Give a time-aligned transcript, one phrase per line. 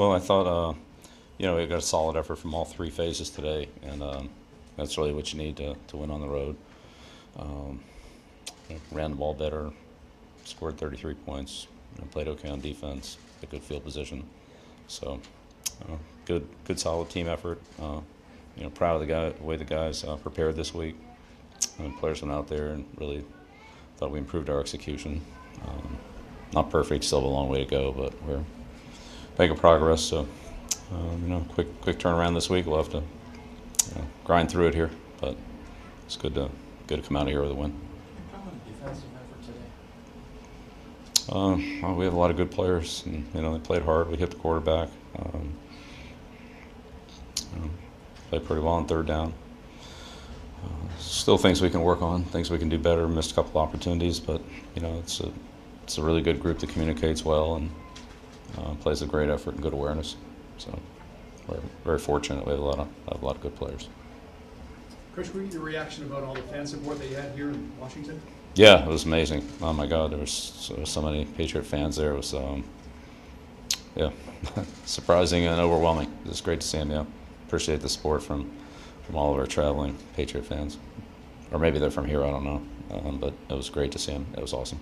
[0.00, 0.72] Well, I thought, uh,
[1.36, 4.30] you know, we got a solid effort from all three phases today, and um,
[4.74, 6.56] that's really what you need to, to win on the road.
[7.38, 7.80] Um,
[8.90, 9.70] ran the ball better,
[10.44, 14.24] scored 33 points, you know, played okay on defense, a good field position.
[14.88, 15.20] So,
[15.82, 17.60] uh, good, good, solid team effort.
[17.78, 18.00] Uh,
[18.56, 20.96] you know, proud of the guy, way the guys uh, prepared this week.
[21.78, 23.22] And players went out there and really
[23.98, 25.20] thought we improved our execution.
[25.62, 25.98] Um,
[26.54, 28.42] not perfect, still have a long way to go, but we're
[29.40, 30.02] making progress.
[30.02, 30.28] So,
[30.92, 32.66] um, you know, quick quick turnaround this week.
[32.66, 34.90] We'll have to you know, grind through it here,
[35.20, 35.34] but
[36.04, 36.50] it's good to
[36.86, 37.74] good to come out of here with a win.
[41.32, 44.10] Um, well, we have a lot of good players, and you know they played hard.
[44.10, 44.90] We hit the quarterback.
[45.18, 45.54] Um,
[47.54, 47.70] you know,
[48.28, 49.32] played pretty well on third down.
[50.62, 53.08] Uh, still things we can work on, things we can do better.
[53.08, 54.42] Missed a couple opportunities, but
[54.74, 55.30] you know it's a
[55.84, 57.70] it's a really good group that communicates well and
[58.58, 60.16] uh, plays a great effort and good awareness.
[60.58, 60.78] So
[61.48, 62.44] we're very fortunate.
[62.44, 63.88] We have a lot of have a lot of good players.
[65.14, 67.70] Coach, what was your reaction about all the fan support that you had here in
[67.80, 68.20] Washington?
[68.54, 69.46] Yeah, it was amazing.
[69.60, 72.12] Oh my God, there was so, so many Patriot fans there.
[72.12, 72.64] It was, um,
[73.96, 74.10] yeah,
[74.84, 76.12] surprising and overwhelming.
[76.24, 76.90] It was great to see them.
[76.90, 77.04] Yeah,
[77.46, 78.50] appreciate the support from
[79.04, 80.78] from all of our traveling Patriot fans,
[81.50, 82.24] or maybe they're from here.
[82.24, 82.62] I don't know,
[82.92, 84.26] um, but it was great to see them.
[84.36, 84.78] It was awesome.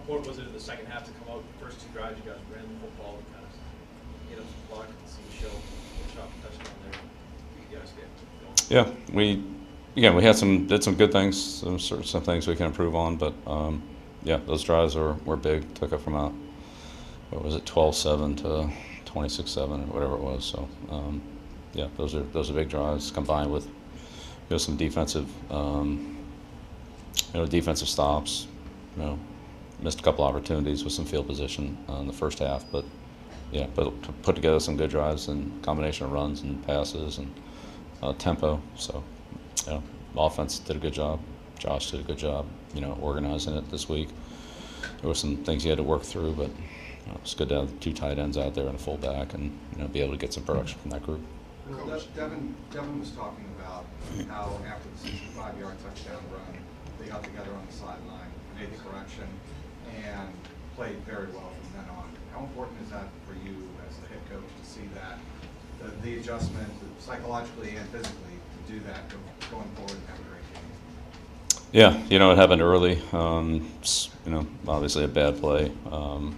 [0.00, 1.44] Important was it in the second half to come out?
[1.58, 4.74] The first two drives, you guys ran the football and kind of hit up some
[4.74, 5.50] block and see show,
[6.14, 7.00] shot touchdown there.
[7.70, 8.08] You guys get
[8.42, 8.86] going.
[8.86, 9.44] Yeah, we
[9.94, 13.16] yeah we had some did some good things, some some things we can improve on,
[13.16, 13.82] but um,
[14.22, 15.72] yeah, those drives were, were big.
[15.74, 16.32] Took it from a
[17.30, 18.70] what was it 12-7 to
[19.06, 20.44] 26-7 or whatever it was.
[20.44, 21.22] So um,
[21.74, 23.72] yeah, those are those are big drives combined with you
[24.50, 26.16] know some defensive um,
[27.32, 28.46] you know defensive stops.
[28.96, 29.18] You know,
[29.82, 32.84] missed a couple opportunities with some field position uh, in the first half, but
[33.52, 33.92] yeah, but
[34.22, 37.32] put together some good drives and combination of runs and passes and
[38.02, 38.60] uh, tempo.
[38.76, 39.02] So,
[39.66, 39.82] you know,
[40.16, 41.20] offense did a good job.
[41.58, 44.08] Josh did a good job, you know, organizing it this week.
[45.00, 47.60] There were some things he had to work through, but you know, it's good to
[47.60, 50.18] have two tight ends out there and a fullback, and you know, be able to
[50.18, 51.20] get some production from that group.
[52.16, 53.84] Devin, Devin was talking about
[54.28, 56.58] how after the 65-yard touchdown run,
[56.98, 59.26] they got together on the sideline, made the correction,
[60.06, 60.28] and
[60.76, 62.10] played very well from then on.
[62.32, 65.18] How important is that for you as the head coach to see that,
[65.82, 66.68] the, the adjustment
[66.98, 68.36] psychologically and physically
[68.66, 69.08] to do that
[69.50, 70.62] going forward and have a great game?
[71.72, 73.00] Yeah, you know, it happened early.
[73.12, 73.68] Um,
[74.24, 75.72] you know, obviously a bad play.
[75.90, 76.36] Um,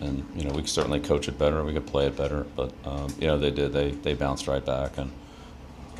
[0.00, 1.62] and, you know, we could certainly coach it better.
[1.64, 2.46] We could play it better.
[2.56, 3.72] But, um, you know, they did.
[3.72, 5.12] They, they bounced right back and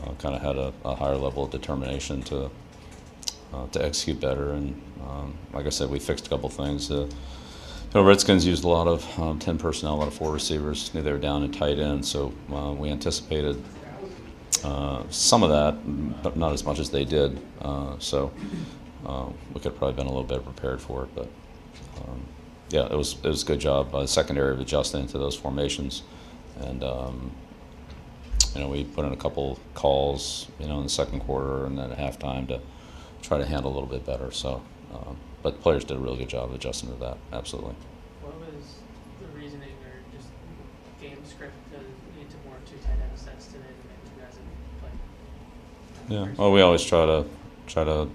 [0.03, 2.51] uh, kind of had a, a higher level of determination to,
[3.55, 4.51] uh, to execute better.
[4.51, 6.91] And, um, like I said, we fixed a couple things.
[6.91, 7.07] Uh,
[7.95, 10.93] you know, Redskins used a lot of um, 10 personnel, a lot of four receivers.
[10.95, 12.05] Knew they were down in tight end.
[12.05, 13.63] So uh, we anticipated
[14.65, 17.41] uh, some of that, but not as much as they did.
[17.61, 18.33] Uh, so
[19.07, 21.15] uh, we could have probably been a little bit prepared for it.
[21.15, 21.29] But
[21.99, 22.25] um,
[22.71, 25.37] yeah, it was it was a good job by the secondary of adjusting into those
[25.37, 26.03] formations,
[26.61, 27.31] and um,
[28.55, 31.79] you know we put in a couple calls, you know, in the second quarter and
[31.79, 32.61] then at halftime to
[33.25, 34.31] try to handle a little bit better.
[34.31, 34.63] So,
[34.93, 35.13] uh,
[35.43, 37.17] but players did a really good job of adjusting to that.
[37.33, 37.75] Absolutely.
[38.21, 38.77] What was
[39.21, 40.29] the reasoning or just
[41.01, 44.39] game script to lead to more two tight end sets today to make you guys
[46.07, 46.17] play?
[46.17, 46.29] Yeah.
[46.37, 47.25] Well, we always try to
[47.67, 48.09] try to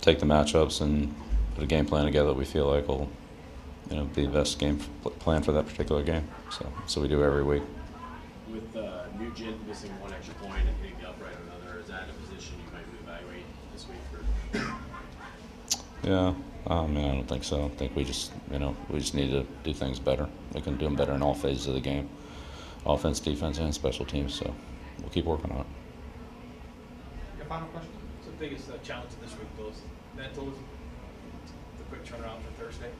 [0.00, 1.14] take the matchups and
[1.54, 3.08] put a game plan together that we feel like will,
[3.90, 4.78] you know, be the best game
[5.18, 6.28] plan for that particular game.
[6.50, 7.62] So, so we do every week.
[8.50, 12.04] With uh, Nugent missing one extra point and hitting the upright on another, is that
[12.08, 13.42] a position you might reevaluate
[13.72, 13.98] this week?
[14.12, 16.34] For Yeah.
[16.66, 17.64] I mean, I don't think so.
[17.64, 20.28] I think we just, you know, we just need to do things better.
[20.52, 22.08] We can do them better in all phases of the game,
[22.84, 24.34] offense, defense, and special teams.
[24.34, 24.54] So
[25.00, 25.66] we'll keep working on it.
[27.38, 27.90] Your final question?
[28.16, 29.80] What's the biggest uh, challenge this week, those
[30.16, 30.54] mentals,
[31.78, 32.90] the quick turnaround for Thursday?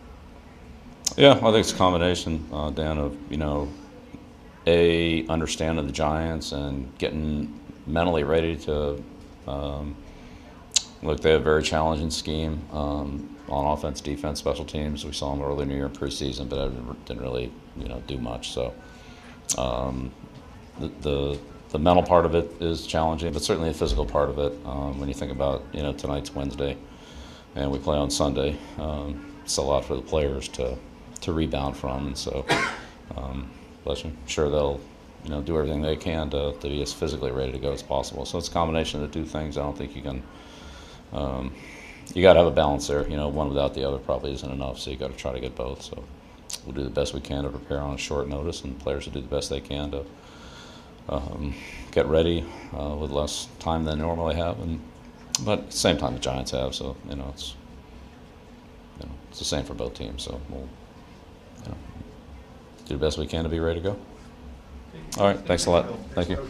[1.17, 3.69] Yeah, I think it's a combination, uh, Dan, of you know,
[4.69, 9.03] a understanding the Giants and getting mentally ready to
[9.47, 9.97] um,
[11.03, 11.21] look.
[11.21, 15.07] They have a very challenging scheme um, on offense, defense, special teams.
[15.07, 16.69] We saw them earlier in the year preseason, but I
[17.07, 18.51] didn't really you know do much.
[18.53, 18.75] So
[19.57, 20.11] um,
[20.79, 21.39] the, the
[21.71, 24.53] the mental part of it is challenging, but certainly the physical part of it.
[24.67, 26.77] Um, when you think about you know tonight's Wednesday,
[27.57, 30.77] and we play on Sunday, um, it's a lot for the players to
[31.23, 32.45] to rebound from, and so.
[33.85, 34.81] Um, but I'm sure they'll,
[35.25, 37.83] you know, do everything they can to, to be as physically ready to go as
[37.83, 38.25] possible.
[38.25, 39.59] So it's a combination of the two things.
[39.59, 40.23] I don't think you can.
[41.13, 41.55] Um,
[42.15, 43.09] you got to have a balance there.
[43.09, 44.79] You know, one without the other probably isn't enough.
[44.79, 45.83] So you got to try to get both.
[45.83, 46.05] So
[46.65, 49.15] we'll do the best we can to prepare on a short notice, and players will
[49.15, 50.05] do the best they can to
[51.09, 51.55] um,
[51.91, 52.45] get ready
[52.79, 54.81] uh, with less time than they normally have, and
[55.45, 57.55] but at the same time the Giants have, so you know it's
[59.01, 60.23] you know it's the same for both teams.
[60.23, 60.69] So we'll
[61.65, 61.77] you know,
[62.89, 63.97] do the best we can to be ready to go.
[65.19, 65.87] All right, thanks a lot.
[66.15, 66.49] Thank you.